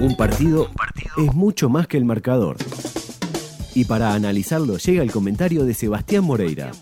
[0.00, 0.70] Un partido,
[1.16, 2.56] es mucho más que el marcador.
[3.74, 6.72] Y para analizarlo llega el comentario de Sebastián Moreira.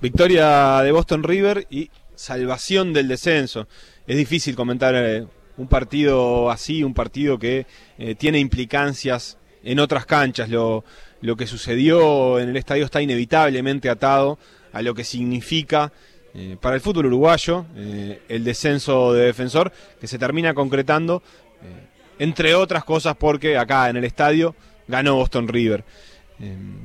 [0.00, 3.68] Victoria de Boston River y salvación del descenso.
[4.06, 7.66] Es difícil comentar eh, un partido así, un partido que
[7.98, 10.48] eh, tiene implicancias en otras canchas.
[10.48, 10.84] Lo,
[11.20, 14.38] lo que sucedió en el estadio está inevitablemente atado
[14.72, 15.92] a lo que significa
[16.36, 19.70] eh, para el fútbol uruguayo eh, el descenso de defensor
[20.00, 21.22] que se termina concretando,
[21.62, 21.86] eh,
[22.18, 24.56] entre otras cosas porque acá en el estadio
[24.88, 25.84] ganó Boston River.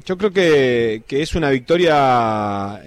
[0.06, 2.80] yo creo que, que, es una victoria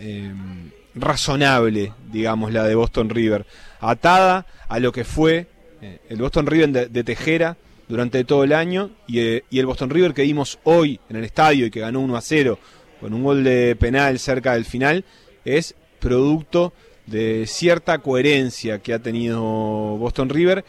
[0.95, 3.45] razonable, digamos, la de Boston River,
[3.81, 5.49] atada a lo que fue
[6.09, 7.57] el Boston River de, Tejera
[7.89, 11.67] durante todo el año y, y, el Boston River que vimos hoy en el estadio
[11.67, 12.59] y que ganó 1 a 0
[13.01, 15.05] con un gol de penal cerca del final,
[15.45, 16.73] es producto
[17.07, 20.65] de cierta coherencia que ha tenido Boston River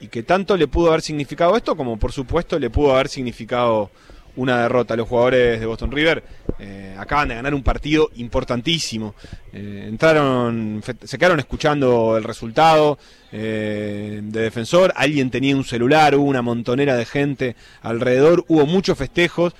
[0.00, 3.90] y que tanto le pudo haber significado esto como por supuesto le pudo haber significado
[4.36, 4.96] una derrota.
[4.96, 6.22] Los jugadores de Boston River
[6.58, 9.14] eh, acaban de ganar un partido importantísimo.
[9.52, 12.98] Eh, entraron, se quedaron escuchando el resultado
[13.32, 14.92] eh, de defensor.
[14.96, 19.54] Alguien tenía un celular, hubo una montonera de gente alrededor, hubo muchos festejos,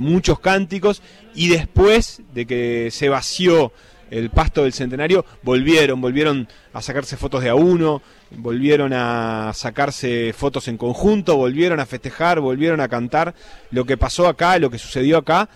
[0.00, 1.02] muchos cánticos
[1.34, 3.72] y después de que se vació
[4.12, 10.34] el pasto del centenario, volvieron, volvieron a sacarse fotos de a uno, volvieron a sacarse
[10.36, 13.34] fotos en conjunto, volvieron a festejar, volvieron a cantar.
[13.70, 15.48] Lo que pasó acá, lo que sucedió acá,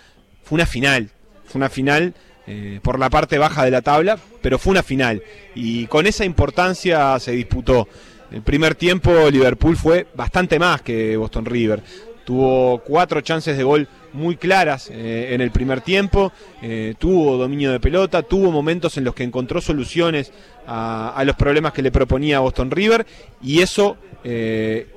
[0.42, 1.10] fue una final,
[1.44, 2.14] fue una final
[2.46, 5.22] eh, por la parte baja de la tabla, pero fue una final.
[5.54, 7.88] Y con esa importancia se disputó.
[8.32, 11.82] El primer tiempo Liverpool fue bastante más que Boston River.
[12.24, 17.70] Tuvo cuatro chances de gol muy claras eh, en el primer tiempo, eh, tuvo dominio
[17.70, 20.32] de pelota, tuvo momentos en los que encontró soluciones
[20.66, 23.06] a, los problemas que le proponía Boston River
[23.40, 24.88] y eso eh,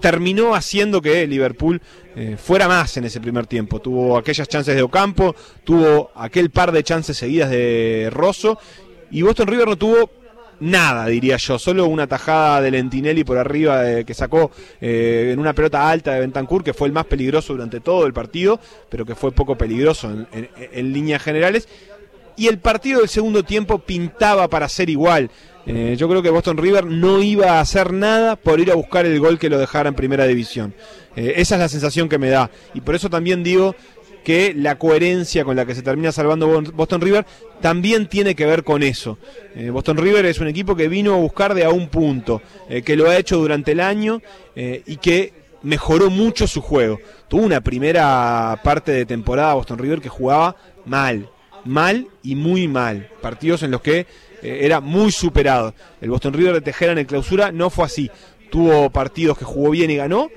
[0.00, 1.80] terminó haciendo que Liverpool
[2.36, 3.80] fuera más en ese primer tiempo.
[3.80, 8.58] Tuvo aquellas chances de Ocampo, tuvo aquel par de chances seguidas de Rosso
[9.10, 10.10] y Boston River no tuvo
[10.64, 11.58] nada, diría yo.
[11.58, 16.12] Solo una tajada de Lentinelli por arriba eh, que sacó eh, en una pelota alta
[16.12, 18.58] de Bentancur, que fue el más peligroso durante todo el partido,
[18.88, 21.68] pero que fue poco peligroso en, líneas generales.
[22.36, 25.30] Y el partido del segundo tiempo pintaba para ser igual.
[25.66, 29.06] Eh, yo creo que Boston River no iba a hacer nada por ir a buscar
[29.06, 30.74] el gol que lo dejara en primera división.
[31.14, 32.50] esa es la sensación que me da.
[32.74, 33.76] Y por eso también digo
[34.24, 37.26] que la coherencia con la que se termina salvando Boston River
[37.60, 39.18] también tiene que ver con eso.
[39.54, 42.82] Eh, Boston River es un equipo que vino a buscar de a un punto, eh,
[42.82, 44.20] que lo ha hecho durante el año
[44.56, 45.32] eh, y que
[45.62, 46.98] mejoró mucho su juego.
[47.28, 51.28] Tuvo una primera parte de temporada Boston River que jugaba mal,
[51.64, 53.10] mal y muy mal.
[53.20, 54.06] Partidos en los que
[54.42, 55.74] era muy superado.
[56.00, 58.10] El Boston River de Tejera en el clausura no fue así.
[58.50, 60.28] Tuvo partidos que jugó bien y ganó,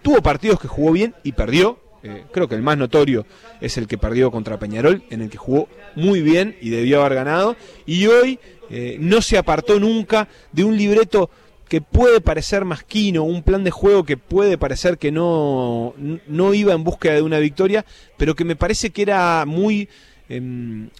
[0.00, 3.26] tuvo partidos que jugó bien y perdió, eh, creo que el más notorio
[3.60, 7.14] es el que perdió contra Peñarol, en el que jugó muy bien y debió haber
[7.14, 7.56] ganado.
[7.86, 8.40] Y hoy
[8.70, 11.30] eh, no se apartó nunca de un libreto
[11.68, 15.94] que puede parecer masquino, un plan de juego que puede parecer que no,
[16.26, 17.86] no iba en búsqueda de una victoria,
[18.18, 19.88] pero que me parece que era muy,
[20.28, 20.90] em,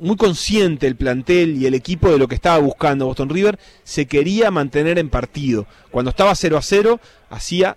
[0.00, 4.06] muy consciente el plantel y el equipo de lo que estaba buscando Boston River, se
[4.06, 5.66] quería mantener en partido.
[5.92, 7.00] Cuando estaba 0 a 0,
[7.30, 7.76] hacía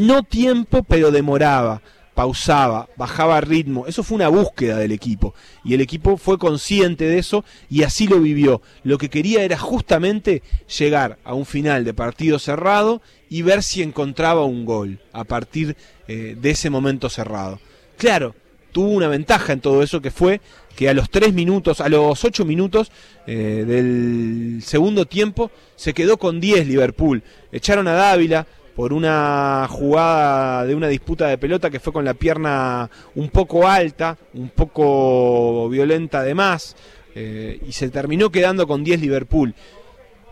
[0.00, 1.82] no tiempo, pero demoraba,
[2.14, 3.86] pausaba, bajaba ritmo.
[3.86, 5.34] Eso fue una búsqueda del equipo.
[5.64, 8.62] Y el equipo fue consciente de eso y así lo vivió.
[8.82, 10.42] Lo que quería era justamente
[10.78, 15.76] llegar a un final de partido cerrado y ver si encontraba un gol a partir
[16.08, 17.60] eh, de ese momento cerrado.
[17.96, 18.34] Claro,
[18.72, 20.40] tuvo una ventaja en todo eso que fue
[20.76, 22.90] que a los tres minutos, a los ocho minutos
[23.26, 27.22] eh, del segundo tiempo se quedó con 10 Liverpool.
[27.52, 28.46] Echaron a Dávila,
[28.80, 33.68] por una jugada de una disputa de pelota que fue con la pierna un poco
[33.68, 36.76] alta, un poco violenta además,
[37.14, 39.54] eh, y se terminó quedando con 10 Liverpool.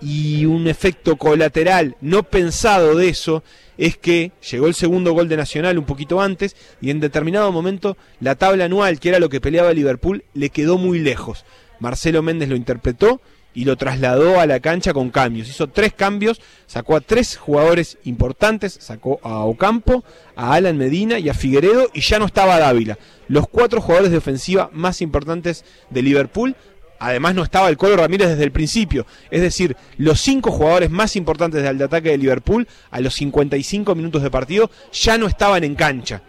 [0.00, 3.42] Y un efecto colateral no pensado de eso
[3.76, 7.98] es que llegó el segundo gol de Nacional un poquito antes y en determinado momento
[8.18, 11.44] la tabla anual, que era lo que peleaba Liverpool, le quedó muy lejos.
[11.80, 13.20] Marcelo Méndez lo interpretó
[13.54, 15.48] y lo trasladó a la cancha con cambios.
[15.48, 20.04] Hizo tres cambios, sacó a tres jugadores importantes, sacó a Ocampo,
[20.36, 22.98] a Alan Medina y a Figueredo y ya no estaba Dávila.
[23.26, 26.54] Los cuatro jugadores de ofensiva más importantes de Liverpool.
[27.00, 29.06] Además no estaba el Colo Ramírez desde el principio.
[29.30, 34.22] Es decir, los cinco jugadores más importantes del ataque de Liverpool a los 55 minutos
[34.22, 36.22] de partido ya no estaban en cancha.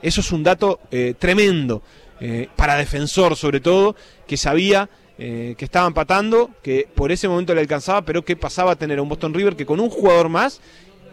[0.00, 1.82] Eso es un dato eh, tremendo.
[2.24, 3.96] Eh, para defensor sobre todo,
[4.28, 8.76] que sabía que estaba empatando, que por ese momento le alcanzaba, pero que pasaba a
[8.76, 10.60] tener a un Boston River que con un jugador más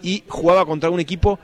[0.02, 1.40] y jugaba contra un equipo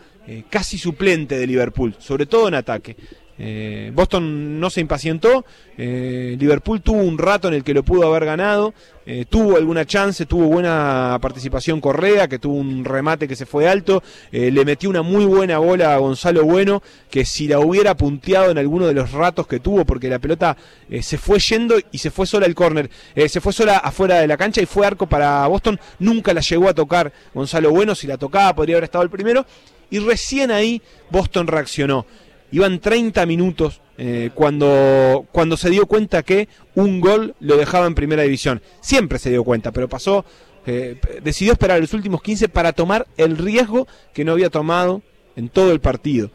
[0.50, 2.96] casi suplente de Liverpool, sobre todo en ataque.
[3.38, 5.46] Eh, Boston no se impacientó,
[5.78, 8.74] eh, Liverpool tuvo un rato en el que lo pudo haber ganado,
[9.06, 13.68] eh, tuvo alguna chance, tuvo buena participación Correa, que tuvo un remate que se fue
[13.68, 14.02] alto,
[14.32, 18.58] le metió una muy buena bola a Gonzalo Bueno, que si la hubiera punteado en
[18.58, 20.56] alguno de los ratos que tuvo, porque la pelota
[21.02, 22.90] se fue yendo y se fue sola al córner,
[23.28, 26.70] se fue sola afuera de la cancha y fue arco para Boston, nunca la llegó
[26.70, 29.46] a tocar Gonzalo Bueno, si la tocaba podría haber estado el primero,
[29.90, 32.06] y recién ahí Boston reaccionó.
[32.52, 37.96] Iban 30 minutos eh, cuando, cuando se dio cuenta que un gol lo dejaba en
[37.96, 38.62] primera división.
[38.82, 40.26] Siempre se dio cuenta, pero pasó,
[40.66, 45.02] eh, decidió esperar los últimos 15 para tomar el riesgo que no había tomado
[45.36, 46.32] en todo el partido.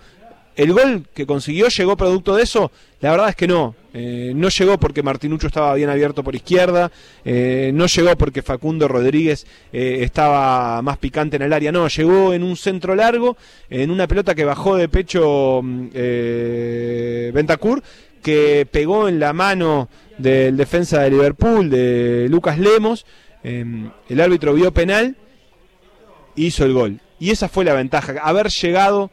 [0.60, 2.70] ¿El gol que consiguió llegó producto de eso?
[3.00, 3.74] La verdad es que no.
[3.94, 6.92] Eh, no llegó porque Martinucho estaba bien abierto por izquierda,
[7.24, 12.34] eh, no llegó porque Facundo Rodríguez eh, estaba más picante en el área, no, llegó
[12.34, 13.38] en un centro largo,
[13.70, 15.88] en una pelota que bajó de pecho mm,
[17.32, 17.82] Ventacur,
[18.22, 23.06] que pegó en la mano del defensa de Liverpool, de Lucas Lemos,
[23.42, 25.16] em, el árbitro vio penal,
[26.36, 27.00] hizo el gol.
[27.18, 29.10] Y esa fue la ventaja, haber llegado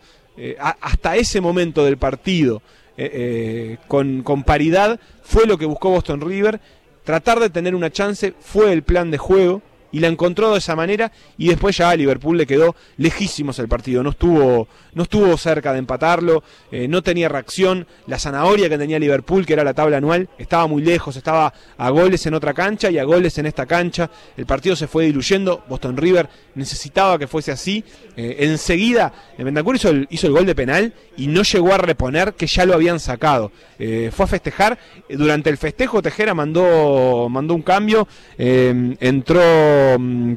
[0.59, 2.61] hasta ese momento del partido
[2.99, 6.59] eh, eh, con, con paridad, fue lo que buscó Boston River.
[7.03, 9.61] Tratar de tener una chance fue el plan de juego
[9.91, 13.67] y la encontró de esa manera y después ya a Liverpool le quedó lejísimos el
[13.67, 18.77] partido, no estuvo, no estuvo cerca de empatarlo, eh, no tenía reacción, la zanahoria que
[18.77, 22.53] tenía Liverpool, que era la tabla anual, estaba muy lejos, estaba a goles en otra
[22.53, 27.17] cancha y a goles en esta cancha, el partido se fue diluyendo, Boston River necesitaba
[27.17, 27.83] que fuese así,
[28.15, 32.65] eh, enseguida Bentancur hizo el, gol de penal y no llegó a reponer que ya
[32.65, 34.77] lo habían sacado, eh, fue a festejar,
[35.09, 38.07] durante el festejo Tejera mandó, mandó un cambio,
[38.37, 39.41] entró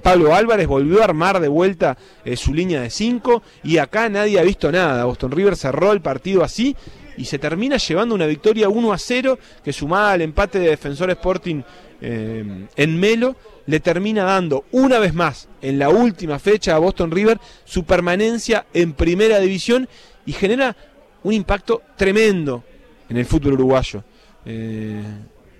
[0.02, 4.38] Pablo Álvarez volvió a armar de vuelta eh, su línea de 5 y acá nadie
[4.38, 5.04] ha visto nada.
[5.04, 6.76] Boston River cerró el partido así
[7.16, 11.10] y se termina llevando una victoria 1 a 0 que sumada al empate de Defensor
[11.10, 11.62] Sporting
[12.00, 17.10] eh, en Melo le termina dando una vez más en la última fecha a Boston
[17.10, 19.88] River su permanencia en primera división
[20.25, 20.75] y genera
[21.22, 22.64] un impacto tremendo
[23.08, 24.02] en el fútbol uruguayo.
[24.46, 25.02] Eh,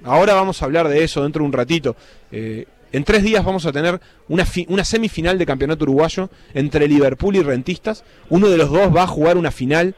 [0.05, 1.97] ahora vamos a hablar de eso dentro de un ratito.
[2.93, 7.43] En tres días vamos a tener una, una, semifinal de campeonato uruguayo entre Liverpool y
[7.43, 8.05] Rentistas.
[8.29, 9.95] Uno de los dos va a jugar una final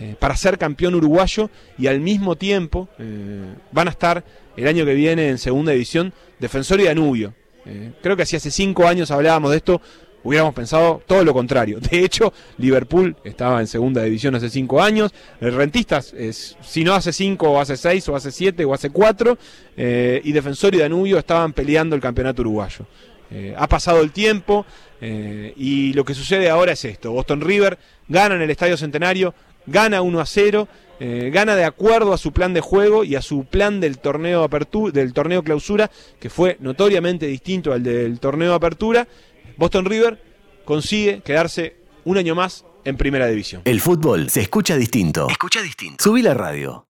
[0.00, 4.24] eh, para ser campeón uruguayo y al mismo tiempo eh, van a estar
[4.56, 7.32] el año que viene en segunda división Defensor y Danubio.
[7.64, 9.80] Eh, creo que hace cinco años hablábamos de esto,
[10.24, 11.78] hubiéramos pensado todo lo contrario.
[11.90, 15.12] De hecho, Liverpool estaba en segunda división hace cinco años.
[15.40, 16.14] El Rentistas,
[16.60, 19.38] si no hace cinco, o hace seis, o hace siete, o hace cuatro.
[19.76, 22.86] Eh, y Defensor y Danubio estaban peleando el campeonato uruguayo.
[23.30, 24.66] Eh, ha pasado el tiempo
[25.00, 27.12] eh, y lo que sucede ahora es esto.
[27.12, 27.78] Boston River
[28.08, 29.34] gana en el Estadio Centenario,
[29.66, 30.68] gana 1 a 0.
[31.32, 34.92] gana de acuerdo a su plan de juego y a su plan del torneo apertura,
[34.92, 39.06] del torneo clausura, que fue notoriamente distinto al del torneo apertura,
[39.56, 40.22] Boston River
[40.64, 43.62] consigue quedarse un año más en primera división.
[43.64, 45.28] El fútbol se escucha distinto.
[45.28, 46.02] Escucha distinto.
[46.02, 46.86] Subí la radio.